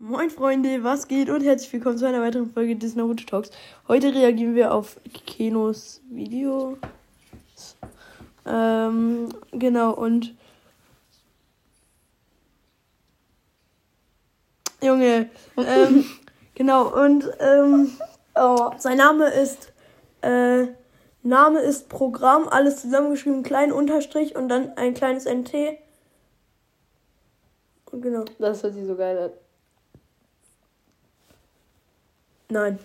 Moin 0.00 0.30
Freunde, 0.30 0.84
was 0.84 1.08
geht 1.08 1.28
und 1.28 1.42
herzlich 1.42 1.72
willkommen 1.72 1.98
zu 1.98 2.06
einer 2.06 2.22
weiteren 2.22 2.52
Folge 2.52 2.76
des 2.76 2.94
Naruto 2.94 3.24
Talks. 3.24 3.50
Heute 3.88 4.14
reagieren 4.14 4.54
wir 4.54 4.72
auf 4.72 4.96
Kenos 5.26 6.00
Video. 6.08 6.78
Ähm, 8.46 9.28
genau 9.50 9.90
und 9.94 10.36
Junge, 14.80 15.30
ähm, 15.56 16.04
genau 16.54 16.94
und 16.94 17.28
ähm, 17.40 17.90
oh, 18.36 18.70
sein 18.78 18.98
Name 18.98 19.26
ist 19.30 19.72
äh, 20.22 20.68
Name 21.24 21.58
ist 21.58 21.88
Programm, 21.88 22.46
alles 22.46 22.82
zusammengeschrieben, 22.82 23.42
klein 23.42 23.72
Unterstrich 23.72 24.36
und 24.36 24.48
dann 24.48 24.74
ein 24.76 24.94
kleines 24.94 25.24
NT. 25.24 25.76
Und 27.90 28.02
genau. 28.02 28.24
Das 28.38 28.62
hört 28.62 28.74
sich 28.74 28.86
so 28.86 28.94
geil 28.94 29.18
an. 29.18 29.47
Nein. 32.50 32.78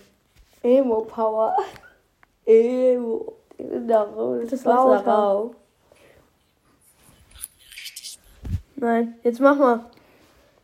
Emo 0.62 1.02
Power. 1.02 1.56
Emo. 2.46 3.34
Das 3.56 4.52
ist 4.52 4.64
lauter. 4.64 5.50
Nein, 8.76 9.14
jetzt 9.22 9.40
mach 9.40 9.56
mal. 9.56 9.86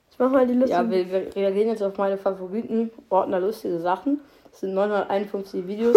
Jetzt 0.09 0.19
mach 0.19 0.31
mal 0.31 0.47
die 0.47 0.55
Liste. 0.55 0.73
Ja, 0.73 0.91
wir, 0.91 1.11
wir 1.11 1.35
reagieren 1.35 1.69
jetzt 1.69 1.83
auf 1.83 1.97
meine 1.97 2.19
Favoriten. 2.19 2.91
Ordner 3.09 3.41
lustige 3.41 3.81
Sachen. 3.81 4.21
Das 4.51 4.61
sind 4.61 4.75
951 4.75 5.67
Videos. 5.67 5.97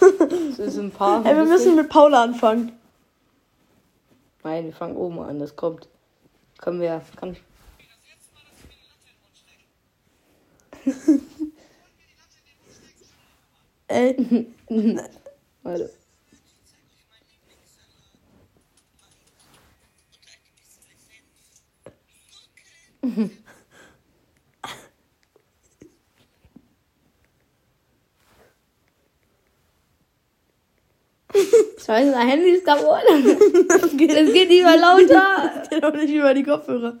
das 0.00 0.58
ist 0.58 0.78
ein 0.78 0.90
paar. 0.90 1.24
Ey, 1.24 1.36
wir 1.36 1.44
müssen 1.44 1.76
mit 1.76 1.88
Paula 1.88 2.24
anfangen. 2.24 2.72
Nein, 4.42 4.64
wir 4.64 4.72
fangen 4.72 4.96
oben 4.96 5.20
an. 5.20 5.38
Das 5.38 5.54
kommt. 5.54 5.88
Können 6.58 6.80
wir. 6.80 7.02
Kann. 7.16 7.36
Ey. 13.94 14.16
Warte. 15.62 15.90
Scheiße, 31.84 32.12
dein 32.12 32.28
Handy 32.28 32.50
ist 32.50 32.64
kaputt. 32.64 33.02
Das 33.68 33.96
geht, 33.96 34.10
Es 34.10 34.32
geht 34.32 34.48
nicht 34.48 34.64
mehr 34.64 34.76
lauter. 34.76 35.52
das 35.60 35.68
geht 35.70 35.84
auch 35.84 35.92
nicht 35.92 36.12
über 36.12 36.34
die 36.34 36.42
Kopfhörer. 36.42 36.98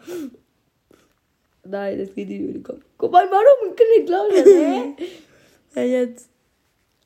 Nein, 1.64 1.98
das 1.98 2.14
geht 2.14 2.28
nicht 2.28 2.40
über 2.40 2.52
den 2.52 2.62
Kopf. 2.62 2.80
Guck 2.98 3.10
mal, 3.10 3.26
warum 3.30 3.74
klingt 3.74 4.08
lauter? 4.08 4.44
Hä? 4.44 4.94
Ja, 5.74 5.82
jetzt. 5.82 6.33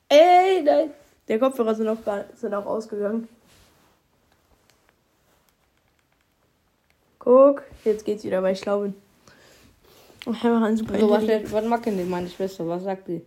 Ey, 0.09 0.63
nein. 0.63 0.91
Der 1.27 1.37
Kopfhörer 1.39 1.75
sind 1.75 1.87
auch, 1.87 2.03
gar, 2.03 2.25
sind 2.35 2.53
auch 2.53 2.65
ausgegangen. 2.65 3.27
Guck, 7.19 7.63
jetzt 7.85 8.03
geht's 8.05 8.23
wieder, 8.23 8.41
weil 8.41 8.53
ich 8.53 8.61
glaube. 8.61 8.93
Ich 10.25 10.43
habe 10.43 10.65
ein 10.65 10.75
super 10.75 10.99
So, 10.99 11.09
was, 11.09 11.23
was 11.51 11.65
mag 11.65 11.83
denn 11.83 12.09
meine 12.09 12.29
Schwester? 12.29 12.67
Was 12.67 12.83
sagt 12.83 13.07
die? 13.07 13.21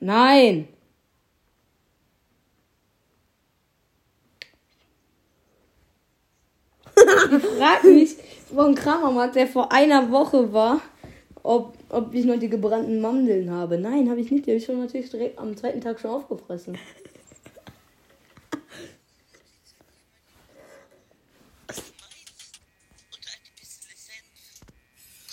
Nein! 0.00 0.68
Ich 6.96 7.42
frag 7.58 7.84
mich, 7.84 8.16
ein 8.62 8.74
Kramermarkt, 8.74 9.36
der 9.36 9.46
vor 9.46 9.72
einer 9.72 10.10
Woche 10.10 10.52
war, 10.52 10.80
ob, 11.42 11.76
ob 11.88 12.14
ich 12.14 12.24
noch 12.24 12.38
die 12.38 12.48
gebrannten 12.48 13.00
Mandeln 13.00 13.50
habe. 13.50 13.78
Nein, 13.78 14.08
habe 14.10 14.20
ich 14.20 14.30
nicht. 14.30 14.46
Die 14.46 14.50
habe 14.50 14.58
ich 14.58 14.64
schon 14.64 14.80
natürlich 14.80 15.10
direkt 15.10 15.38
am 15.38 15.56
zweiten 15.56 15.80
Tag 15.80 16.00
schon 16.00 16.10
aufgefressen. 16.10 16.78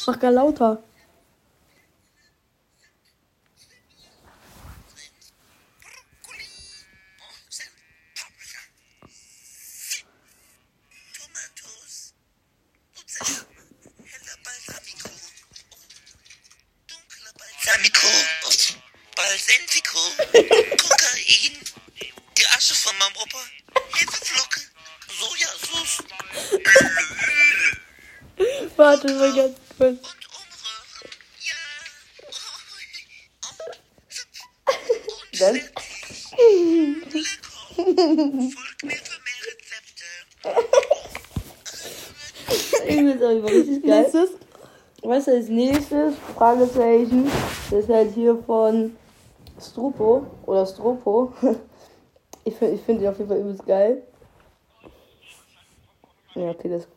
Mach 0.07 0.19
gar 0.19 0.31
lauter. 0.31 0.81
Ganz 29.01 29.09
kurz. 29.09 29.09
und 29.09 29.11
umrühren. 29.11 29.55
Ja. 31.39 31.55
Und 35.31 35.41
Dann? 35.41 35.55
Folgt 37.75 38.83
mir 38.83 38.97
für 38.97 39.19
mehr 39.21 39.39
Rezepte. 39.47 40.05
Ich 42.87 42.95
finde 42.95 43.13
es 43.13 43.21
richtig 43.43 43.83
geil. 43.83 44.01
Nächstes. 44.01 44.29
Was 45.03 45.27
als 45.27 45.47
nächstes? 45.49 46.15
Fragezeichen. 46.35 47.31
Das 47.71 47.79
ist 47.85 47.89
halt 47.89 48.13
hier 48.13 48.37
von 48.45 48.95
Strupo 49.59 50.27
oder 50.45 50.65
Stropo. 50.65 51.33
Ich 52.43 52.55
finde 52.55 52.73
ich 52.73 52.81
find 52.81 52.99
die 52.99 53.07
auf 53.07 53.19
jeden 53.19 53.29
Fall 53.29 53.39
übelst 53.39 53.63
geil. 53.67 54.01
Ja, 56.33 56.49
okay, 56.49 56.69
das. 56.69 56.87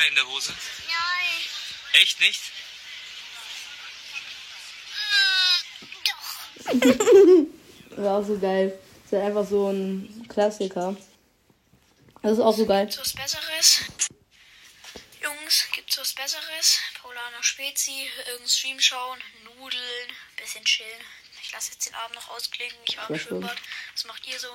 Kacke 0.00 0.08
in 0.08 0.14
der 0.14 0.26
Hose? 0.26 0.52
Nein. 0.86 2.02
Echt 2.02 2.20
nicht? 2.20 2.40
Das 6.64 6.84
ist 7.98 8.06
auch 8.06 8.24
so 8.24 8.38
geil. 8.38 8.78
Das 9.02 9.06
ist 9.06 9.12
halt 9.12 9.24
einfach 9.24 9.46
so 9.46 9.70
ein 9.70 10.26
Klassiker. 10.28 10.96
Das 12.22 12.32
ist 12.32 12.40
auch 12.40 12.56
so 12.56 12.66
geil. 12.66 12.86
Gibt's 12.86 13.00
was 13.00 13.12
Besseres? 13.12 13.80
Jungs, 15.22 15.68
gibt's 15.72 15.98
was 15.98 16.12
Besseres? 16.12 16.78
Paulaner 17.00 17.42
Spezi, 17.42 18.08
irgendein 18.26 18.48
Stream 18.48 18.80
schauen, 18.80 19.18
Nudeln, 19.44 20.12
bisschen 20.36 20.64
chillen. 20.64 21.00
Ich 21.42 21.52
lasse 21.52 21.72
jetzt 21.72 21.86
den 21.86 21.94
Abend 21.94 22.14
noch 22.14 22.28
ausklingen. 22.28 22.76
Ich 22.86 22.96
war 22.96 23.10
im. 23.10 23.18
Schwimmbad. 23.18 23.56
Was 23.92 24.04
macht 24.04 24.26
ihr 24.26 24.38
so? 24.38 24.48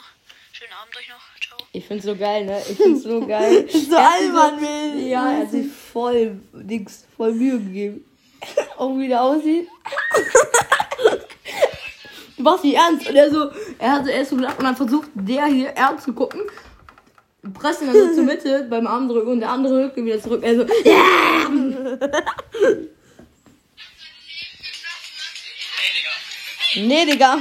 Schönen 0.58 0.72
Abend 0.72 0.96
euch 0.96 1.10
noch. 1.10 1.18
Ciao. 1.46 1.68
Ich 1.74 1.86
find's 1.86 2.06
so 2.06 2.16
geil, 2.16 2.46
ne? 2.46 2.62
Ich 2.72 2.78
find's 2.78 3.04
so 3.04 3.28
geil. 3.28 3.68
So 3.74 3.94
Er 3.94 4.10
albern, 4.10 4.62
will. 4.62 5.06
Ja, 5.06 5.30
er 5.30 5.40
hat 5.40 5.52
sich 5.52 5.70
voll, 5.70 6.40
nix, 6.54 7.06
voll 7.18 7.34
Mühe 7.34 7.60
gegeben. 7.60 8.06
Auch 8.78 8.98
wie 8.98 9.10
der 9.10 9.22
aussieht. 9.22 9.68
Du 12.38 12.44
machst 12.44 12.64
nicht 12.64 12.76
ernst. 12.76 13.10
Und 13.10 13.16
er 13.16 13.32
so, 13.32 13.50
er 13.80 13.92
hat 13.92 14.06
so 14.06 14.12
erst 14.12 14.30
so 14.30 14.36
gelacht 14.38 14.60
und 14.60 14.66
dann 14.66 14.76
versucht 14.78 15.10
der 15.14 15.46
hier 15.48 15.70
ernst 15.70 16.06
zu 16.06 16.14
gucken. 16.14 16.42
Presst 17.54 17.82
ihn 17.82 17.88
dann 17.88 17.96
so 17.96 18.14
zur 18.14 18.24
Mitte 18.24 18.66
beim 18.70 18.88
Armdrücken 18.88 19.32
und 19.34 19.40
der 19.42 19.50
andere 19.50 19.84
rückt 19.86 19.98
ihn 19.98 20.06
wieder 20.06 20.22
zurück. 20.22 20.42
Er 20.42 20.56
so, 20.56 20.62
ja! 20.86 21.50
Nee, 26.78 27.06
Digga. 27.06 27.38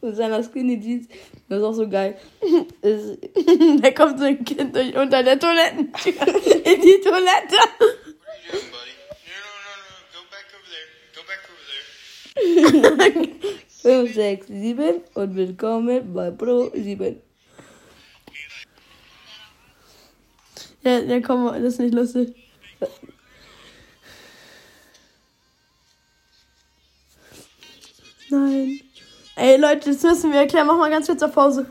Mit 0.00 0.16
seiner 0.16 0.42
Skinny 0.42 0.80
Jeans. 0.80 1.06
Das 1.50 1.58
ist 1.58 1.64
auch 1.64 1.72
so 1.72 1.88
geil. 1.88 2.16
Da 3.82 3.90
kommt 3.90 4.20
so 4.20 4.24
ein 4.24 4.44
Kind 4.44 4.74
durch 4.74 4.96
unter 4.96 5.20
der 5.20 5.36
Toilettentür 5.36 6.12
in 6.64 6.80
die 6.80 7.00
Toilette. 7.02 7.56
5, 13.82 14.14
6, 14.14 14.46
7 14.46 14.94
und 15.14 15.34
willkommen 15.34 16.14
bei 16.14 16.30
Pro 16.30 16.70
7. 16.72 17.20
Ja, 20.84 20.98
ja, 21.00 21.20
komm, 21.20 21.46
das 21.46 21.62
ist 21.74 21.80
nicht 21.80 21.94
lustig. 21.94 22.32
Ey, 29.50 29.56
Leute, 29.56 29.90
das 29.90 30.00
müssen 30.04 30.32
wir 30.32 30.42
erklären. 30.42 30.68
Mach 30.68 30.78
mal 30.78 30.88
ganz 30.90 31.08
kurz 31.08 31.20
auf 31.24 31.32
Pause. 31.32 31.66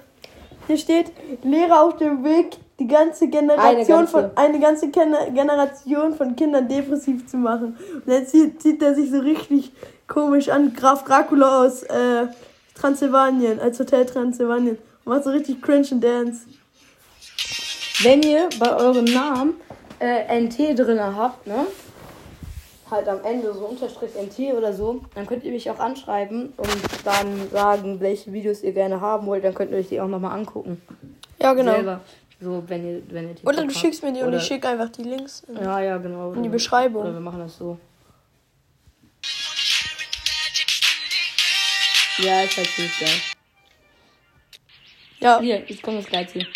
Hier 0.67 0.77
steht, 0.77 1.13
Lehrer 1.43 1.81
auf 1.83 1.95
dem 1.95 2.25
Weg, 2.25 2.57
die 2.77 2.87
ganze 2.87 3.29
Generation 3.29 3.77
Eine 3.77 3.85
ganze. 3.85 4.11
von 4.11 4.31
eine 4.35 4.59
ganze 4.59 4.89
Ken 4.89 5.15
Generation 5.33 6.13
von 6.13 6.35
Kindern 6.35 6.67
depressiv 6.67 7.25
zu 7.25 7.37
machen. 7.37 7.77
Und 7.93 8.03
dann 8.05 8.27
zieht, 8.27 8.61
zieht 8.61 8.81
er 8.81 8.95
sich 8.95 9.09
so 9.09 9.19
richtig 9.19 9.71
komisch 10.07 10.49
an. 10.49 10.73
Graf 10.73 11.05
Dracula 11.05 11.63
aus 11.63 11.83
äh, 11.83 12.27
Transsilvanien, 12.75 13.61
als 13.61 13.79
Hotel 13.79 14.05
Transsilvanien. 14.05 14.77
Und 15.05 15.13
macht 15.13 15.23
so 15.23 15.29
richtig 15.29 15.61
cringe 15.61 15.87
und 15.91 16.03
Dance. 16.03 16.47
Wenn 18.03 18.21
ihr 18.23 18.49
bei 18.59 18.75
eurem 18.75 19.05
Namen 19.05 19.53
äh, 20.01 20.37
NT 20.41 20.77
drin 20.77 20.99
habt, 20.99 21.47
ne? 21.47 21.65
Halt 22.91 23.07
am 23.07 23.23
Ende 23.23 23.53
so 23.53 23.65
Unterstrich 23.65 24.11
NT 24.15 24.53
oder 24.55 24.73
so, 24.73 25.01
dann 25.13 25.27
könnt 25.27 25.43
ihr 25.43 25.51
mich 25.51 25.69
auch 25.69 25.79
anschreiben 25.79 26.53
und 26.57 26.69
dann 27.05 27.49
sagen, 27.51 27.99
welche 27.99 28.33
Videos 28.33 28.63
ihr 28.63 28.71
gerne 28.73 28.99
haben 28.99 29.27
wollt. 29.27 29.43
Dann 29.43 29.53
könnt 29.53 29.71
ihr 29.71 29.77
euch 29.77 29.89
die 29.89 30.01
auch 30.01 30.07
nochmal 30.07 30.31
angucken. 30.37 30.81
Ja, 31.41 31.53
genau. 31.53 31.73
Selber. 31.73 32.01
So, 32.41 32.63
wenn 32.67 32.87
ihr, 32.87 33.01
wenn 33.09 33.29
ihr 33.29 33.35
TikTok 33.35 33.53
Oder 33.53 33.65
du 33.67 33.73
schickst 33.73 34.01
mir 34.01 34.13
die 34.13 34.21
und 34.21 34.33
ich 34.33 34.43
schicke 34.43 34.67
einfach 34.69 34.89
die 34.89 35.03
Links. 35.03 35.41
in- 35.47 35.55
Ja, 35.57 35.79
ja, 35.81 35.97
genau. 35.97 36.31
In 36.33 36.41
die 36.43 36.49
Beschreibung. 36.49 37.03
Oder 37.03 37.13
wir 37.13 37.19
machen 37.19 37.39
das 37.39 37.57
so. 37.57 37.77
Ja, 42.17 42.41
ist 42.41 42.57
halt 42.57 42.67
ziemlich 42.67 42.99
geil. 42.99 43.09
Ja, 45.21 45.39
Hier, 45.41 45.63
jetzt 45.67 45.81
kommt 45.83 45.99
das 45.99 46.07
Geilste. 46.09 46.39
Jola 46.39 46.49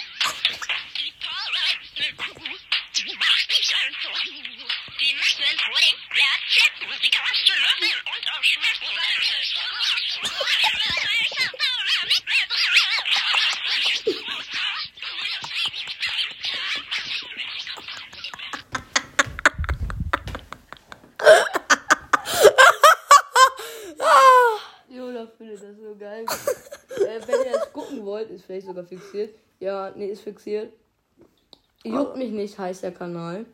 ist 28.34 28.46
vielleicht 28.46 28.68
sogar 28.68 28.84
fixiert. 28.84 29.36
Ja, 29.60 29.92
nee, 29.96 30.08
ist 30.08 30.22
fixiert. 30.22 30.74
Juckt 31.84 32.18
mich 32.18 32.32
nicht, 32.32 32.58
heißt 32.58 32.84
der 32.84 32.94
Kanal. 32.94 33.46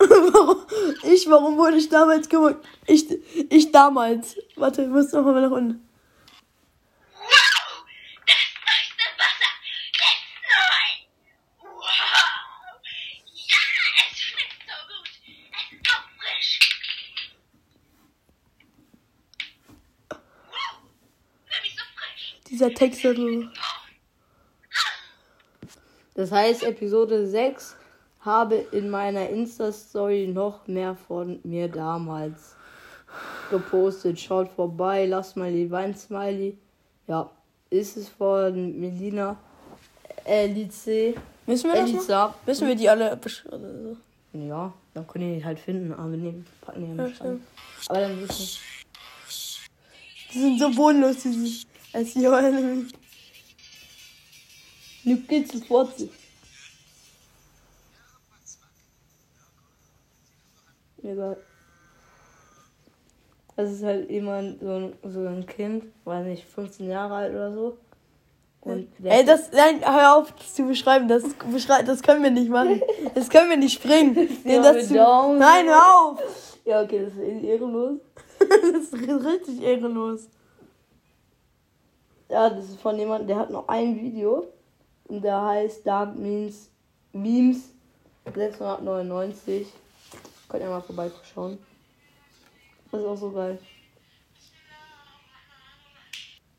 ich, 1.02 1.28
warum 1.28 1.58
wurde 1.58 1.76
ich 1.76 1.88
damals 1.88 2.28
gemobbt? 2.28 2.66
Ich, 2.86 3.06
ich 3.50 3.70
damals. 3.70 4.36
Warte, 4.56 4.82
ich 4.82 4.88
muss 4.88 5.12
noch 5.12 5.24
mal 5.24 5.40
nach 5.40 5.50
unten. 5.50 5.86
Dieser 22.48 22.74
Text 22.74 23.02
so. 23.02 23.14
Das 26.14 26.32
heißt, 26.32 26.64
Episode 26.64 27.26
6 27.26 27.76
habe 28.20 28.56
in 28.72 28.90
meiner 28.90 29.28
Insta-Story 29.28 30.28
noch 30.28 30.66
mehr 30.66 30.96
von 31.08 31.40
mir 31.42 31.68
damals 31.68 32.54
gepostet. 33.50 34.20
Schaut 34.20 34.50
vorbei, 34.50 35.06
lasst 35.06 35.36
mal 35.36 35.52
die 35.52 35.70
Wein-Smiley. 35.70 36.56
Ja, 37.06 37.30
ist 37.70 37.96
es 37.96 38.08
von 38.08 38.78
Melina 38.78 39.36
Elice. 40.24 41.14
Müssen 41.46 41.72
wir 41.72 41.80
das 41.80 42.08
noch? 42.08 42.34
Müssen 42.46 42.68
wir 42.68 42.74
die 42.76 42.88
alle 42.88 43.18
so? 43.24 43.96
Ja, 44.32 44.72
dann 44.94 45.06
können 45.08 45.34
die 45.38 45.44
halt 45.44 45.58
finden, 45.58 45.92
aber 45.92 46.10
nehmen, 46.10 46.46
packen 46.60 46.82
die 46.82 46.96
ja 46.96 47.08
nicht 47.08 47.20
an. 47.20 47.42
Aber 47.88 48.00
dann 48.00 48.20
wissen 48.20 48.58
Die 50.32 50.38
sind 50.38 50.60
so 50.60 50.70
bodenlos, 50.70 51.16
diese 51.24 51.66
SEO. 52.04 52.40
Nu 55.02 55.16
geht's 55.16 55.52
sofort. 55.52 55.94
Egal. 61.10 61.36
Das 63.56 63.70
ist 63.72 63.82
halt 63.82 64.10
jemand, 64.10 64.60
so 64.60 64.70
ein, 64.70 64.92
so 65.02 65.26
ein 65.26 65.44
Kind, 65.44 65.84
weiß 66.04 66.24
nicht, 66.26 66.44
15 66.44 66.88
Jahre 66.88 67.14
alt 67.14 67.34
oder 67.34 67.52
so. 67.52 67.78
Und 68.62 68.88
Ey, 69.02 69.24
das, 69.24 69.50
nein, 69.52 69.80
hör 69.82 70.16
auf, 70.16 70.32
das 70.32 70.54
zu 70.54 70.64
beschreiben. 70.64 71.08
Das, 71.08 71.22
beschrei 71.50 71.82
das 71.82 72.02
können 72.02 72.22
wir 72.22 72.30
nicht 72.30 72.50
machen. 72.50 72.82
Das 73.14 73.28
können 73.28 73.50
wir 73.50 73.56
nicht 73.56 73.82
bringen. 73.82 74.14
Den 74.44 74.62
Ja, 74.62 74.72
das 74.72 74.88
zu, 74.88 74.94
nein, 74.94 75.66
hör 75.66 75.94
auf. 75.94 76.58
Ja, 76.64 76.82
okay, 76.82 77.04
das 77.04 77.14
ist 77.14 77.42
ehrenlos. 77.42 78.00
Das 78.38 78.84
ist 78.84 78.94
richtig 78.94 79.62
ehrenlos. 79.62 80.28
Ja, 82.28 82.48
das 82.48 82.64
ist 82.70 82.80
von 82.80 82.98
jemandem, 82.98 83.28
der 83.28 83.36
hat 83.36 83.50
noch 83.50 83.68
ein 83.68 83.96
Video. 84.00 84.46
Und 85.08 85.22
der 85.22 85.42
heißt 85.42 85.86
Dark 85.86 86.16
Memes, 86.16 86.70
Memes 87.12 87.74
699. 88.34 89.66
Könnt 90.50 90.62
ihr 90.64 90.68
mal 90.70 90.82
vorbeischauen. 90.82 91.58
Das 92.90 93.00
ist 93.00 93.06
auch 93.06 93.16
so 93.16 93.30
geil. 93.30 93.58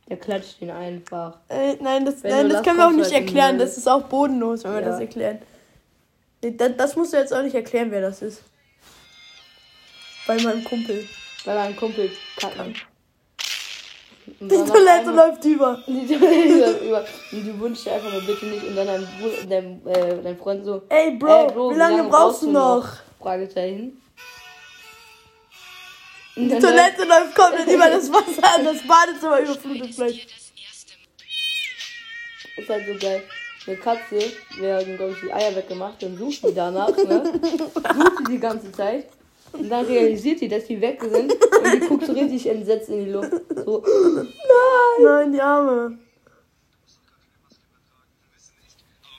Der 0.07 0.17
klatscht 0.17 0.61
ihn 0.61 0.71
einfach. 0.71 1.37
Äh, 1.49 1.75
nein, 1.81 2.05
das, 2.05 2.23
Wenn 2.23 2.31
nein, 2.31 2.49
das 2.49 2.57
das 2.57 2.65
können 2.65 2.77
wir 2.77 2.87
auch 2.87 2.91
nicht 2.91 3.11
erklären. 3.11 3.57
die- 3.57 3.63
Das 3.65 3.77
ist 3.77 3.87
auch 3.87 4.03
bodenlos, 4.03 4.63
wenn 4.63 4.73
wir 4.73 4.81
Ja. 4.81 4.87
das 4.89 4.99
erklären. 4.99 5.39
Das, 6.41 6.71
das 6.77 6.95
musst 6.95 7.13
du 7.13 7.17
jetzt 7.17 7.33
auch 7.33 7.43
nicht 7.43 7.55
erklären, 7.55 7.91
wer 7.91 8.01
das 8.01 8.21
ist. 8.21 8.43
Bei 10.27 10.41
meinem 10.41 10.63
Kumpel. 10.63 11.07
Weil 11.45 11.57
ein 11.57 11.75
Kumpel 11.75 12.11
kacken. 12.37 12.75
Die 14.39 14.47
Toilette 14.47 15.11
läuft 15.11 15.43
über. 15.45 15.83
Die 15.87 16.07
Toilette 16.07 16.59
läuft 16.59 16.81
über. 16.83 17.05
Und 17.31 17.47
du 17.47 17.59
wünschst 17.59 17.85
dir 17.85 17.93
einfach 17.93 18.11
nur 18.11 18.21
bitte 18.21 18.45
nicht. 18.45 18.63
Und 18.65 18.75
dann 18.75 18.87
dein, 18.87 19.49
dein, 19.49 19.87
äh, 19.87 20.21
dein 20.23 20.37
Freund 20.37 20.63
so. 20.65 20.81
Ey, 20.89 21.11
Bro, 21.17 21.27
Ey, 21.47 21.53
Bro, 21.53 21.71
wie 21.73 21.77
lange 21.77 22.03
brauchst 22.05 22.43
du 22.43 22.51
noch? 22.51 22.87
Fragezeichen. 23.21 24.01
Die 26.35 26.47
dann- 26.47 26.59
Toilette 26.61 27.03
läuft 27.03 27.35
komplett 27.35 27.67
über 27.67 27.89
das 27.89 28.11
Wasser 28.11 28.55
an. 28.55 28.65
Das 28.65 28.81
Badezimmer 28.87 29.39
überflutet 29.41 29.95
gleich. 29.95 30.27
Ist 32.57 32.69
halt 32.69 32.85
so 32.87 32.97
geil. 32.99 33.23
Eine 33.67 33.77
Katze 33.77 34.19
werden, 34.57 34.97
glaube 34.97 35.13
ich, 35.13 35.19
die 35.21 35.31
Eier 35.33 35.55
weggemacht 35.55 36.03
und 36.03 36.17
sucht 36.17 36.43
die 36.47 36.53
danach, 36.53 36.87
ne? 36.97 37.23
Sucht 37.41 38.19
die 38.27 38.31
die 38.31 38.39
ganze 38.39 38.71
Zeit. 38.71 39.07
Und 39.53 39.69
dann 39.69 39.85
realisiert 39.85 40.39
die, 40.41 40.47
dass 40.47 40.65
die 40.65 40.79
weg 40.81 40.99
sind 41.01 41.31
und 41.33 41.73
die 41.73 41.79
guckt 41.79 42.05
so 42.07 42.13
richtig 42.13 42.47
entsetzt 42.47 42.89
in 42.89 43.05
die 43.05 43.11
Luft. 43.11 43.31
So, 43.65 43.83
Nein, 45.03 45.31
die 45.33 45.41
Arme. 45.41 45.69
Aber 45.69 45.89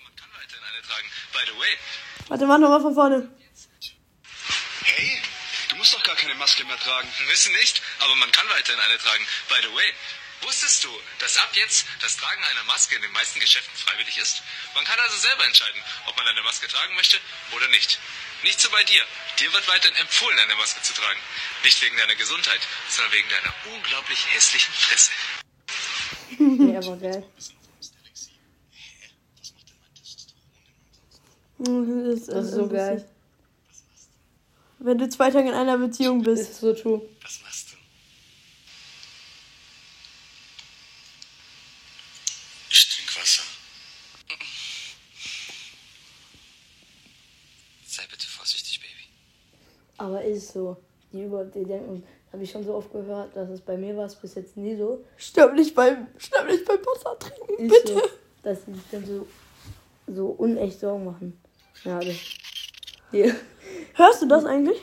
man 0.00 0.14
kann 0.16 0.30
weiterhin 0.32 0.64
eine 0.64 0.82
tragen. 0.82 1.09
By 1.32 1.38
the 1.47 1.52
way. 1.61 1.76
Warte, 2.28 2.47
mach 2.47 2.59
nochmal 2.59 2.80
von 2.80 2.94
vorne. 2.94 3.28
Keine 6.23 6.35
Maske 6.37 6.64
mehr 6.64 6.79
tragen. 6.79 7.09
Wissen 7.29 7.52
nicht, 7.52 7.83
aber 7.99 8.14
man 8.17 8.31
kann 8.31 8.49
weiterhin 8.49 8.81
eine 8.81 8.99
tragen. 8.99 9.26
By 9.49 9.57
the 9.62 9.75
way. 9.75 9.93
Wusstest 10.43 10.83
du, 10.83 10.91
dass 11.21 11.37
ab 11.37 11.50
jetzt 11.55 11.87
das 12.00 12.17
Tragen 12.17 12.43
einer 12.43 12.64
Maske 12.64 12.97
in 12.97 13.02
den 13.02 13.12
meisten 13.12 13.38
Geschäften 13.38 13.76
freiwillig 13.76 14.19
ist? 14.19 14.43
Man 14.75 14.85
kann 14.85 14.99
also 14.99 15.17
selber 15.17 15.45
entscheiden, 15.47 15.81
ob 16.07 16.17
man 16.17 16.26
eine 16.26 16.43
Maske 16.43 16.67
tragen 16.67 16.95
möchte 16.97 17.17
oder 17.52 17.69
nicht. 17.69 17.99
Nicht 18.43 18.61
so 18.61 18.69
bei 18.71 18.83
dir. 18.83 19.02
Dir 19.38 19.52
wird 19.52 19.69
weiterhin 19.69 19.97
empfohlen, 19.99 20.38
eine 20.38 20.57
Maske 20.57 20.83
zu 20.83 20.95
tragen. 20.95 21.21
Nicht 21.62 21.81
wegen 21.83 21.97
deiner 21.97 22.17
Gesundheit, 22.17 22.61
sondern 22.88 23.12
wegen 23.12 23.29
deiner 23.29 23.55
unglaublich 23.73 24.19
hässlichen 24.35 24.75
Fresse. 24.75 25.11
nee, 26.38 26.76
aber 26.76 26.97
geil. 26.97 27.25
Das, 31.59 32.26
Das 32.26 32.47
ist 32.47 32.55
so 32.55 32.69
geil. 32.69 33.09
Wenn 34.84 34.98
du 34.98 35.08
zwei 35.08 35.30
Tage 35.30 35.48
in 35.48 35.54
einer 35.54 35.78
Beziehung 35.78 36.22
Das 36.24 36.38
bist. 36.38 36.50
ist 36.52 36.60
so 36.60 36.72
true. 36.74 37.02
Was 37.22 37.40
machst 37.42 37.72
du? 37.72 37.76
Ich 42.70 42.88
trinke 42.88 43.20
Wasser. 43.20 43.42
Sei 47.86 48.02
bitte 48.10 48.26
vorsichtig, 48.26 48.80
Baby. 48.80 49.08
Aber 49.98 50.22
ist 50.24 50.52
so. 50.52 50.76
Die 51.12 51.22
über 51.24 51.44
die 51.44 51.64
denken, 51.64 52.02
habe 52.32 52.42
ich 52.42 52.50
schon 52.50 52.64
so 52.64 52.74
oft 52.74 52.90
gehört, 52.90 53.36
dass 53.36 53.50
es 53.50 53.60
bei 53.60 53.76
mir 53.76 53.94
war 53.96 54.06
es 54.06 54.14
bis 54.16 54.34
jetzt 54.34 54.56
nie 54.56 54.74
so. 54.76 55.04
Stirb 55.18 55.54
nicht 55.54 55.74
beim, 55.74 56.06
stirb 56.18 56.46
nicht 56.46 56.64
beim 56.64 56.78
Wasser 56.78 57.18
trinken, 57.18 57.66
Ist 57.66 57.84
bitte. 57.84 57.94
so, 57.94 58.02
dass 58.42 58.64
sie 58.64 58.72
sich 58.72 58.82
dann 58.90 59.06
so, 59.06 59.26
so 60.06 60.26
unecht 60.28 60.80
Sorgen 60.80 61.04
machen. 61.04 61.38
Ja, 61.84 62.00
das. 62.00 62.16
Hier. 63.10 63.36
Hörst 63.94 64.22
du 64.22 64.26
das 64.26 64.44
eigentlich? 64.44 64.80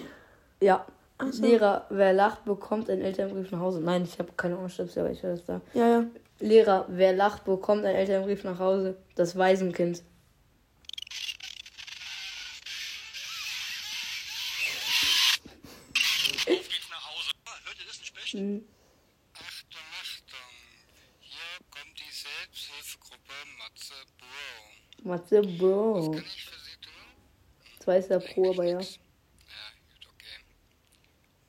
Ja. 0.61 0.85
So. 1.31 1.43
Lehrer, 1.43 1.85
wer 1.89 2.13
lacht, 2.13 2.45
bekommt 2.45 2.89
einen 2.89 3.01
Elternbrief 3.01 3.51
nach 3.51 3.59
Hause. 3.59 3.81
Nein, 3.81 4.03
ich 4.03 4.17
habe 4.19 4.31
keine 4.37 4.57
Ohrstöpsel, 4.57 5.03
aber 5.03 5.11
ich 5.11 5.21
höre 5.21 5.31
das 5.31 5.45
da. 5.45 5.61
Ja, 5.73 5.87
ja. 5.87 6.03
Lehrer, 6.39 6.85
wer 6.87 7.11
lacht, 7.11 7.43
bekommt 7.43 7.83
einen 7.83 7.95
Elternbrief 7.95 8.45
nach 8.45 8.59
Hause. 8.59 8.95
Das 9.15 9.37
Waisenkind. 9.37 10.01
Auf 16.37 16.45
geht's 16.45 16.89
nach 16.89 17.09
Hause. 17.09 17.31
Hört 17.65 17.77
ihr 18.33 18.39
Hm. 18.39 18.63
Achtung, 19.33 19.81
Achtung. 20.01 20.49
Hier 21.19 21.59
kommt 21.69 21.99
die 21.99 22.13
Selbsthilfegruppe 22.13 23.33
Matze 23.57 23.95
Bro. 24.17 25.09
Matze 25.09 25.41
Bro. 25.41 26.11
Kann 26.11 26.23
ich 26.23 26.45
für 26.45 26.58
Ist 27.97 28.11
er 28.11 28.19
pro, 28.19 28.51
aber 28.51 28.63
ja. 28.63 28.71
Ja, 28.71 28.77
gut, 28.79 30.07
okay. 30.13 30.43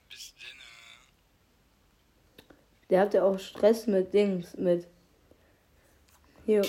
Bis 0.08 0.34
dann. 0.34 0.58
Der 2.88 3.00
hat 3.00 3.14
ja 3.14 3.22
auch 3.24 3.38
Stress 3.38 3.86
mit 3.86 4.12
Dings, 4.12 4.56
mit. 4.56 4.86
Hier. 6.46 6.62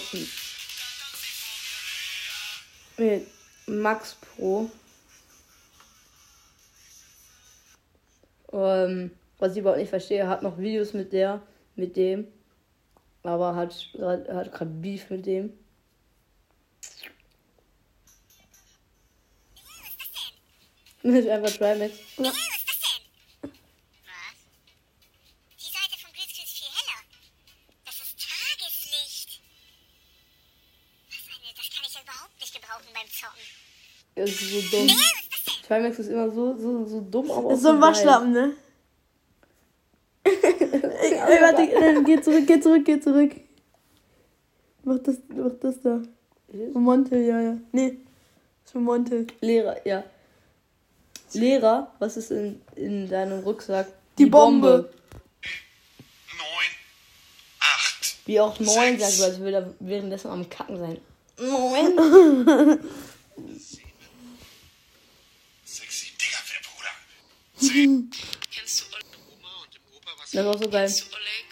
Mit 2.97 3.27
Max 3.67 4.15
Pro. 4.15 4.69
Ähm, 8.53 9.11
was 9.39 9.53
ich 9.53 9.59
überhaupt 9.59 9.79
nicht 9.79 9.89
verstehe, 9.89 10.27
hat 10.27 10.43
noch 10.43 10.57
Videos 10.57 10.93
mit 10.93 11.13
der, 11.13 11.41
mit 11.75 11.95
dem. 11.95 12.27
Aber 13.23 13.55
hat, 13.55 13.73
hat 13.99 14.51
gerade 14.51 14.71
Beef 14.71 15.09
mit 15.09 15.25
dem. 15.25 15.53
Das 16.81 16.95
ist 16.95 17.03
einfach 17.05 17.21
Trimax. 17.35 17.51
Was? 17.55 18.09
Die 19.55 19.55
Seite 19.55 19.59
von 19.61 19.79
Greenscreen 19.79 19.99
ist 19.99 20.09
viel 20.09 20.19
heller. 20.19 20.39
Das 20.39 20.49
ist 20.51 20.59
Tageslicht. 20.59 20.90
Was 20.90 20.90
das 31.55 31.69
kann 31.69 31.85
ich 31.87 31.93
ja 31.93 32.01
überhaupt 32.01 32.39
nicht 32.39 32.53
gebrauchen 32.53 32.85
beim 32.93 33.09
Zocken. 33.09 33.41
Das 34.15 34.29
ist 34.29 34.51
so 34.51 34.77
dumm. 34.77 34.89
Trimax 35.67 35.99
ist 35.99 36.07
immer 36.09 36.29
so, 36.31 36.57
so, 36.57 36.85
so 36.85 37.01
dumm, 37.01 37.31
auch 37.31 37.49
Das 37.49 37.57
ist 37.57 37.63
so 37.63 37.69
ein. 37.69 37.81
Waschlappen, 37.81 38.31
ne? 38.31 38.53
Ey, 40.23 41.41
warte, 41.41 41.63
äh, 41.63 42.03
geh 42.03 42.21
zurück, 42.21 42.45
geh 42.45 42.59
zurück, 42.59 42.85
geh 42.85 42.99
zurück. 42.99 43.31
Mach 44.83 44.99
das, 44.99 45.17
mach 45.29 45.53
das 45.59 45.81
da. 45.81 46.01
Für 46.51 46.79
Monte, 46.79 47.17
ja, 47.17 47.41
ja. 47.41 47.57
Nee, 47.71 47.89
das 47.89 48.65
ist 48.65 48.71
für 48.73 48.79
Monte. 48.79 49.27
Lehrer, 49.39 49.85
ja. 49.87 50.03
Lehrer, 51.33 51.93
was 51.99 52.17
ist 52.17 52.31
in, 52.31 52.61
in 52.75 53.09
deinem 53.09 53.39
Rucksack? 53.39 53.87
Die 54.17 54.25
Bombe. 54.25 54.91
Neun. 56.37 56.71
Acht. 57.59 58.15
Wie 58.25 58.39
auch 58.39 58.59
neun 58.59 58.99
sagt, 58.99 59.19
weil 59.19 59.39
will 59.43 59.53
er 59.53 59.73
währenddessen 59.79 60.29
am 60.31 60.49
Kacken 60.49 60.77
sein. 60.79 60.99
Neun. 61.39 61.97
Sechs, 65.65 65.99
sieben. 66.01 66.17
Digga, 66.17 66.37
wer 66.49 66.61
Bruder? 66.69 66.93
Kennst 68.51 68.81
du 68.81 68.85
Oma 69.33 69.63
und 69.63 69.73
dem 69.73 69.81
Opa 69.95 70.11
was? 70.17 70.31
Das 70.31 70.33
ist 70.33 70.47
auch 70.47 70.59
so 70.61 70.69
geil. 70.69 70.85
Kennst 70.87 71.01
du 71.01 71.15
Oleg? 71.15 71.47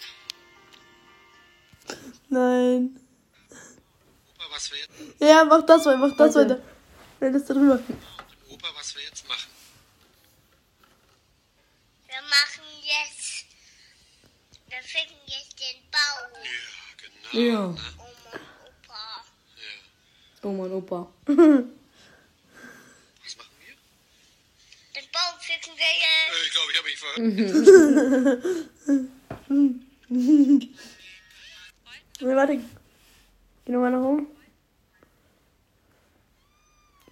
Nein. 2.28 3.00
Opa, 4.34 4.44
was 4.50 4.70
wir 4.70 4.78
jetzt, 4.78 4.90
Ja, 5.20 5.44
mach 5.44 5.64
das 5.66 5.86
weiter, 5.86 5.96
mach 5.98 6.16
das 6.16 6.34
Warte. 6.34 6.50
weiter. 6.50 6.62
Nein, 7.20 7.32
das 7.32 7.44
da 7.46 7.54
drüber. 7.54 7.78
dem 7.78 7.96
Opa, 8.50 8.68
was 8.76 8.94
wir 8.94 9.02
jetzt 9.02 9.26
machen? 9.28 9.50
Wir 12.06 12.22
machen 12.22 12.64
jetzt. 12.82 13.46
Wir 14.68 14.82
ficken 14.82 15.16
jetzt 15.26 15.58
den 15.58 15.82
Baum. 15.90 16.42
Ja. 17.32 17.40
Ja. 17.40 17.74
Oma 20.42 20.64
und 20.64 20.72
Opa. 20.72 21.06
Ja. 21.26 21.32
Oh 21.32 21.32
Mann, 21.32 21.52
Opa. 21.62 22.66
Was 23.24 23.36
machen 23.36 23.56
wir? 23.60 23.74
Den 24.96 25.04
Baum 25.12 25.38
ficken 25.38 25.74
wir 25.76 25.92
jetzt. 26.00 26.32
Äh, 26.32 26.44
ich 26.46 26.52
glaube, 26.52 26.72
ich 26.72 26.78
habe 26.78 26.88
mich 26.88 26.98
verhört. 26.98 27.20
Nee, 32.22 32.36
warte. 32.36 32.60
Geh 33.64 33.72
nochmal 33.72 33.92
nach 33.92 34.02
oben. 34.02 34.26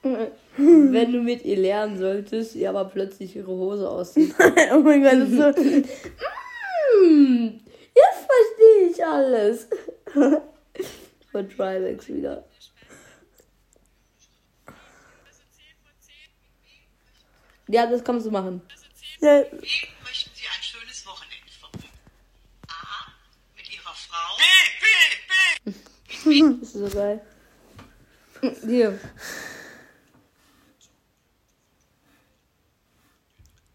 Wenn 0.57 1.13
du 1.13 1.23
mit 1.23 1.45
ihr 1.45 1.57
lernen 1.57 1.99
solltest, 1.99 2.55
ihr 2.57 2.69
aber 2.71 2.85
plötzlich 2.87 3.37
ihre 3.37 3.47
Hose 3.49 3.89
aussieht. 3.89 4.35
oh 4.73 4.81
mein 4.81 5.03
Gott, 5.03 5.13
das 5.15 5.29
ist 5.31 5.37
so. 5.37 5.53
Hm, 7.01 7.61
jetzt 7.95 8.27
verstehe 8.27 8.89
ich 8.91 9.05
alles. 9.05 9.69
Von 11.33 11.49
Trimax 11.49 12.09
wieder. 12.09 12.45
Ja, 17.69 17.87
das 17.87 18.03
kannst 18.03 18.27
du 18.27 18.31
machen. 18.31 18.63
Ja, 19.21 19.45
Wie 19.45 19.59
möchten 20.03 20.31
Sie 20.35 20.47
ein 20.47 20.63
schönes 20.63 21.07
Wochenende 21.07 21.53
verbringen? 21.61 21.93
A. 22.69 23.13
Mit 23.57 23.71
Ihrer 23.75 23.95
Frau. 23.95 24.37
B, 24.39 24.45
B, 25.65 25.73
B. 26.25 26.59
Das 26.61 26.63
ist 26.63 26.73
so 26.73 26.89
geil. 26.89 27.21
Hier. 28.65 28.99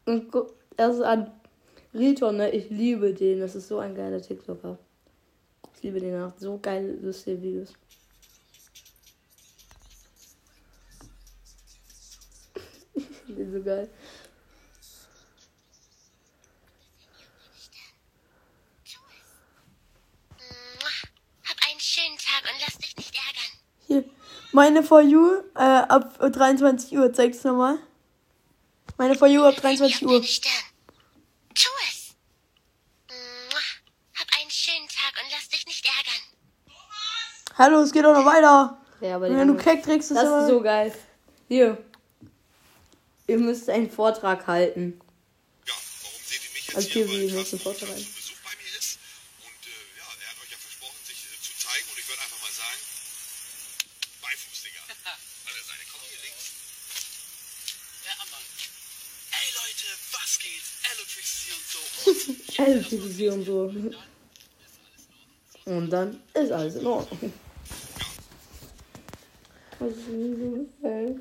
Und 0.05 0.31
guck, 0.31 0.55
das 0.75 0.95
ist 0.95 1.01
an 1.01 1.31
Riton, 1.93 2.37
ne? 2.37 2.49
Ich 2.49 2.69
liebe 2.69 3.13
den. 3.13 3.39
Das 3.39 3.55
ist 3.55 3.67
so 3.67 3.77
ein 3.79 3.95
geiler 3.95 4.21
TikToker. 4.21 4.79
Ich 5.83 5.87
liebe 5.87 5.99
den 5.99 6.23
auch. 6.23 6.31
So 6.37 6.57
geile, 6.59 6.93
lustige 6.93 7.41
Videos. 7.41 7.73
Den 13.27 13.51
so 13.51 13.61
geil. 13.61 13.89
Hab 21.43 21.57
einen 21.69 21.79
schönen 21.81 22.17
Tag 22.17 22.43
und 22.43 22.61
lass 22.61 22.77
dich 22.77 22.95
nicht 22.95 23.13
ärgern. 23.13 23.51
hier. 23.87 24.05
Meine 24.53 24.83
For 24.83 25.01
You 25.01 25.41
äh, 25.53 25.59
ab 25.59 26.17
23 26.17 26.97
Uhr. 26.97 27.11
Zeig's 27.11 27.43
nochmal. 27.43 27.77
Meine 28.97 29.15
For 29.15 29.27
You 29.27 29.43
ab 29.43 29.57
23 29.57 30.05
Uhr. 30.05 30.21
Tu 30.21 30.27
es. 31.89 32.13
Hab 34.15 34.27
einen 34.39 34.51
schönen 34.51 34.87
Tag 34.87 35.21
und 35.21 35.31
lass 35.31 35.49
dich 35.49 35.65
nicht 35.65 35.85
ärgern. 35.85 36.21
Hallo, 37.57 37.81
es 37.81 37.91
geht 37.91 38.03
doch 38.03 38.13
noch 38.13 38.25
weiter. 38.25 38.77
Ja, 39.01 39.15
aber 39.15 39.29
die 39.29 39.35
Wenn 39.35 39.47
du 39.47 39.55
Keck 39.55 39.83
trägst, 39.83 40.11
ist 40.11 40.17
Das 40.17 40.25
aber... 40.27 40.41
ist 40.43 40.49
so 40.49 40.61
geil. 40.61 40.93
Hier. 41.47 41.77
Ihr 43.27 43.37
müsst 43.37 43.69
einen 43.69 43.89
Vortrag 43.91 44.47
halten. 44.47 44.99
Ja, 45.67 45.73
warum 46.01 46.19
seht 46.25 46.41
ihr 46.43 46.51
mich 46.53 46.67
jetzt 46.67 46.75
Also 46.75 46.89
hier? 46.89 47.05
hier, 47.05 47.13
Weil 47.13 47.13
wie 47.13 47.35
nächsten 47.35 47.37
Carsten 47.37 47.59
Vortrag 47.59 47.89
zu 47.89 47.95
Besuch 48.15 48.39
bei 48.43 48.53
mir 48.57 48.71
ist. 48.79 48.97
Und 49.45 49.61
äh, 49.69 49.69
ja, 49.99 50.07
er 50.07 50.29
hat 50.33 50.37
euch 50.43 50.51
ja 50.51 50.57
versprochen, 50.57 50.97
sich 51.05 51.19
äh, 51.29 51.37
zu 51.45 51.53
zeigen. 51.61 51.85
Und 51.93 51.97
ich 52.01 52.07
würde 52.09 52.21
einfach 52.25 52.41
mal 52.41 52.55
sagen, 52.57 52.81
Beifuß, 54.23 54.57
Digga. 54.65 54.81
An 55.13 55.53
der 55.53 55.65
Seite. 55.69 55.83
Kommt 55.93 56.09
hier 56.09 56.21
links. 56.25 56.45
Ja, 58.01 58.13
Mann. 58.33 58.45
Ey, 59.29 59.47
Leute, 59.61 59.87
was 60.09 60.31
geht? 60.41 60.65
Elotrix 60.89 61.27
hier 61.45 61.53
und 61.53 61.67
so. 61.69 61.81
Und 63.33 63.45
so. 63.45 63.71
Und 65.65 65.89
dann 65.89 66.21
ist 66.33 66.51
alles 66.51 66.75
in 66.75 66.85
Ordnung. 66.87 67.33
Das 69.79 69.89
ist 69.89 70.05
so 70.05 70.67
geil. 70.81 71.19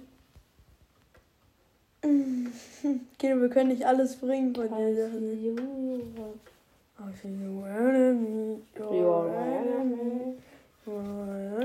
Okay, 2.04 3.40
wir 3.40 3.49
können 3.49 3.68
nicht 3.71 3.85
alles 3.85 4.16
bringen 4.16 4.54
von 4.54 4.68
dir. 4.68 5.11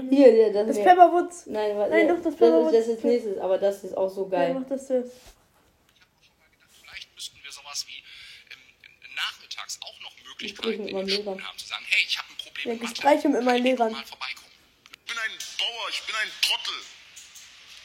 Hier, 0.10 0.32
der, 0.32 0.53
das, 0.53 0.67
Das 0.67 0.77
ist 0.77 0.84
Pepperwoods. 0.84 1.46
Nein, 1.48 1.75
warte, 1.77 1.91
Nein, 1.91 2.08
ja, 2.08 2.13
doch, 2.13 2.22
das 2.22 2.34
das, 2.34 2.36
Pepperwoods. 2.36 2.74
ist, 2.77 2.88
das 2.89 2.96
ist 2.98 3.03
nächstes, 3.03 3.38
aber 3.39 3.58
das 3.58 3.84
ist 3.84 3.98
auch 3.98 4.10
so 4.10 4.24
Ja, 4.25 4.29
geil. 4.38 4.53
mach 4.53 4.67
das 4.67 4.89
jetzt. 4.89 5.15
Vielleicht 6.84 7.13
müssten 7.15 7.38
wir 7.44 7.51
sowas 7.51 7.86
wie 7.88 7.98
ähm, 7.98 8.62
nachmittags 9.15 9.79
auch 9.82 10.00
noch 10.01 10.13
Möglichkeiten 10.29 10.84
mit 10.84 10.89
in 10.89 10.96
meinem 10.96 11.08
den 11.08 11.15
Lehrer. 11.17 11.24
Schulen 11.34 11.48
haben, 11.48 11.58
zu 11.58 11.67
sagen, 11.67 11.86
hey, 11.89 12.06
ich 12.08 12.17
habe 12.17 12.27
ein 12.29 12.38
Problem 12.38 12.67
Ja, 12.67 12.74
mit 12.74 13.03
Mathe. 13.03 13.29
Mit 13.29 13.44
meinen 13.44 13.63
Lehrern. 13.63 13.91
Mal 13.91 14.06
vorbeikommen. 14.06 14.47
Ich 15.57 15.65
bin 15.65 15.69
ein 15.69 15.75
Bauer, 15.75 15.89
ich 15.89 16.05
bin 16.05 16.15
ein 16.15 16.31
Trottel. 16.41 16.73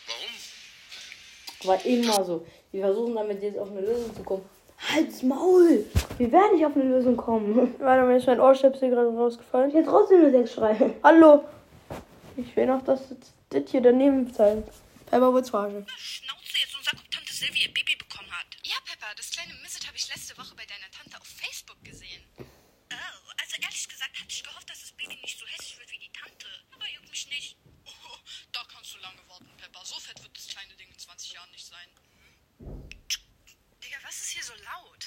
Warum? 0.06 1.68
War 1.68 1.86
immer 1.86 2.24
so. 2.24 2.46
Wir 2.70 2.82
versuchen 2.82 3.14
damit 3.14 3.42
jetzt 3.42 3.58
auf 3.58 3.70
eine 3.70 3.80
Lösung 3.80 4.14
zu 4.14 4.22
kommen. 4.22 4.48
Halt's 4.90 5.22
Maul! 5.22 5.86
Wir 6.18 6.32
werden 6.32 6.56
nicht 6.56 6.66
auf 6.66 6.74
eine 6.74 6.84
Lösung 6.84 7.16
kommen. 7.16 7.74
Warte, 7.78 8.02
mir 8.02 8.16
ist 8.18 8.26
mein 8.26 8.40
Ohrstöpsel 8.40 8.90
gerade 8.90 9.08
rausgefallen. 9.08 9.70
Ich 9.70 9.76
hätte 9.76 9.88
trotzdem 9.88 10.20
nur 10.20 10.30
sechs 10.30 10.52
schreien. 10.52 10.94
Hallo. 11.02 11.48
Ich 12.36 12.54
will 12.56 12.66
noch, 12.66 12.84
dass 12.84 13.00
das 13.48 13.70
hier 13.70 13.80
daneben 13.80 14.30
sein. 14.34 14.64
Pepperwoods 15.06 15.50
Verarsche. 15.50 15.86
Schnauze 15.96 16.58
jetzt 16.60 16.76
und 16.76 16.84
sag, 16.84 16.94
ob 16.94 17.10
Tante 17.10 17.32
Silvia 17.32 17.62
ihr 17.62 17.72
Baby 17.74 17.96
bekommen 17.96 18.30
hat. 18.32 18.46
Ja, 18.64 18.76
Peppa, 18.84 19.14
das 19.16 19.30
kleine 19.30 19.54
Misset 19.62 19.86
habe 19.86 19.96
ich 19.96 20.08
letzte 20.08 20.36
Woche 20.36 20.54
bei 20.56 20.66
deiner 20.66 20.90
Tante 20.90 21.16
auf 21.18 21.26
Facebook 21.26 21.82
gesehen. 21.84 22.22
Oh, 22.38 23.30
also 23.40 23.56
ehrlich 23.62 23.88
gesagt 23.88 24.12
hatte 24.12 24.28
ich 24.28 24.42
gehofft, 24.42 24.68
dass 24.68 24.80
das 24.80 24.92
Baby 24.92 25.16
nicht 25.22 25.38
so 25.38 25.46
hässlich 25.46 25.78
wird 25.78 25.90
wie 25.90 25.98
die 25.98 26.12
Tante. 26.12 26.46
Aber 26.74 26.84
juckt 26.88 27.10
mich 27.10 27.28
nicht. 27.28 27.56
Oh, 27.86 28.16
da 28.52 28.64
kannst 28.72 28.94
du 28.94 28.98
lange 28.98 29.20
warten, 29.28 29.48
Peppa. 29.56 29.84
So 29.84 29.98
fett 30.00 30.22
wird 30.22 30.36
das 30.36 30.46
kleine 30.48 30.74
Ding 30.76 30.88
in 30.88 30.98
20 30.98 31.32
Jahren 31.32 31.50
nicht 31.50 31.66
sein. 31.66 31.88
Digga, 33.82 33.98
was 34.04 34.16
ist 34.16 34.30
hier 34.30 34.41
so 34.56 34.64
laut? 34.64 35.04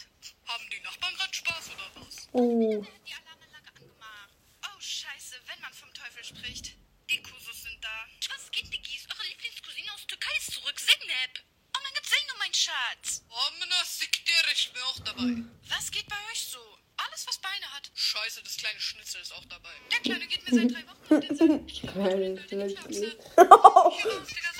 Haben 0.48 0.70
die 0.72 0.80
Nachbarn 0.82 1.16
gerade 1.16 1.34
Spaß 1.34 1.70
oder 1.70 1.90
was? 1.96 2.28
Oh. 2.32 2.86
Die 3.06 3.14
Alarmanlage 3.14 3.70
angemacht. 3.70 4.34
Oh, 4.64 4.80
scheiße, 4.80 5.36
wenn 5.48 5.62
man 5.62 5.74
vom 5.74 5.94
Teufel 5.94 6.24
spricht. 6.24 6.75
Die 7.10 7.22
Kusus 7.22 7.64
sind 7.64 7.78
da. 7.84 8.06
Was 8.34 8.50
geht, 8.52 8.74
Diggis? 8.74 9.08
Eure 9.14 9.28
Lieblingscousine 9.30 9.94
aus 9.94 10.08
Türkei 10.08 10.32
ist 10.40 10.52
zurück. 10.52 10.80
Zeynep. 10.80 11.44
Oh 11.78 11.80
mein 11.84 11.94
Gott, 11.94 12.06
Zeynep, 12.06 12.36
mein 12.40 12.54
Schatz. 12.54 13.24
Oh, 13.30 13.52
Männer, 13.60 13.86
siktir, 13.86 14.42
ich 14.54 14.72
bin 14.74 14.82
auch 14.84 15.00
dabei. 15.02 15.44
Was 15.70 15.92
geht 15.92 16.08
bei 16.08 16.18
euch 16.32 16.46
so? 16.46 16.78
Alles, 16.98 17.28
was 17.28 17.38
Beine 17.38 17.72
hat. 17.74 17.92
Scheiße, 17.94 18.42
das 18.42 18.58
kleine 18.58 18.80
Schnitzel 18.80 19.22
ist 19.22 19.34
auch 19.34 19.46
dabei. 19.46 19.74
Der 19.92 20.00
Kleine 20.00 20.25
geht 20.28 20.50
mir 20.50 20.56
seit 20.56 20.72
drei 20.72 20.88
Wochen 20.88 21.14
auf 21.14 21.20
den 21.20 21.36
Sack. 21.36 21.62
Ich 21.68 21.82
Kleine 21.82 22.70
Schnitzel. 22.70 23.20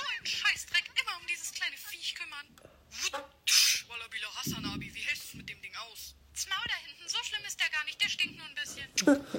ist 7.96 8.04
der 8.04 8.10
stinkt 8.10 8.38
nur 8.38 8.46
ein 8.48 8.56
bisschen. 8.56 8.88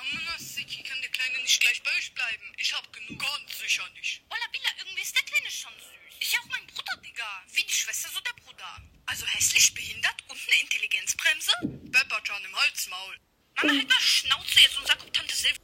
Oh, 0.00 0.14
Männer, 0.14 0.38
Siki, 0.38 0.82
kann 0.84 0.96
der 1.02 1.10
Kleine 1.10 1.42
nicht 1.42 1.60
gleich 1.60 1.82
bei 1.82 1.90
euch 1.98 2.14
bleiben? 2.14 2.44
Ich 2.56 2.72
hab 2.72 2.86
genug. 2.92 3.18
Ganz 3.20 3.58
sicher 3.58 3.82
nicht. 3.98 4.22
Wallabila, 4.30 4.70
irgendwie 4.78 5.02
ist 5.02 5.14
der 5.16 5.24
Kleine 5.24 5.50
schon 5.50 5.72
süß. 5.74 6.22
Ist 6.22 6.32
ja 6.32 6.38
auch 6.40 6.46
mein 6.54 6.64
Bruder, 6.68 6.96
Digga. 7.02 7.26
Wie 7.52 7.62
die 7.64 7.72
Schwester, 7.72 8.08
so 8.14 8.20
der 8.20 8.32
Bruder. 8.44 8.78
Also 9.06 9.26
hässlich, 9.26 9.74
behindert 9.74 10.14
und 10.28 10.38
eine 10.38 10.62
Intelligenzbremse? 10.62 11.50
Pepperchan 11.90 12.44
im 12.44 12.54
Halsmaul. 12.56 13.14
Mama, 13.56 13.72
halt 13.74 13.88
mal 13.88 14.00
Schnauze 14.00 14.60
jetzt 14.60 14.78
und 14.78 14.86
sag, 14.86 15.02
ob 15.02 15.12
Tante 15.12 15.34
Silvia... 15.34 15.58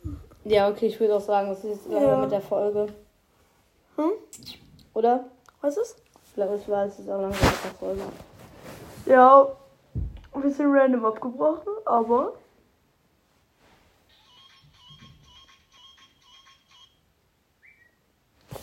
Ja, 0.47 0.68
okay, 0.68 0.87
ich 0.88 0.99
würde 0.99 1.14
auch 1.14 1.25
sagen, 1.25 1.49
das 1.50 1.59
ist 1.62 1.71
jetzt 1.76 1.87
Ja. 1.92 2.16
mit 2.18 2.33
der 2.33 2.42
Folge. 2.42 2.92
Hm? 3.97 4.12
Oder? 4.94 5.30
Was 5.61 5.76
ist? 5.76 5.97
Vielleicht 6.35 6.66
war 6.68 6.87
es 6.87 6.99
jetzt 6.99 7.09
auch 7.09 7.23
langsam 7.23 7.47
mit 7.54 7.64
der 7.64 7.75
Folge. 7.78 8.12
Ja, 9.06 9.56
ein 10.34 10.42
bisschen 10.42 10.70
random 10.72 11.04
abgebrochen, 11.04 11.72
aber. 11.86 12.34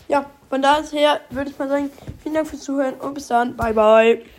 Ja, 0.08 0.26
von 0.50 0.62
daher 0.62 1.22
würde 1.30 1.50
ich 1.50 1.58
mal 1.58 1.70
sagen, 1.70 1.90
vielen 2.22 2.36
Dank 2.36 2.48
fürs 2.48 2.64
Zuhören 2.64 2.96
und 2.96 3.14
bis 3.14 3.28
dann. 3.28 3.56
Bye, 3.56 3.74
bye. 3.74 4.22